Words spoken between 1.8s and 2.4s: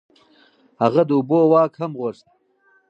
هم غوښت.